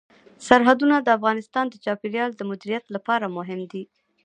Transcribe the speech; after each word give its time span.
سرحدونه 0.47 0.95
د 0.99 1.07
افغانستان 1.17 1.65
د 1.69 1.75
چاپیریال 1.85 2.31
د 2.35 2.41
مدیریت 2.49 2.85
لپاره 2.95 3.25
مهم 3.37 3.61
دي. 3.71 3.83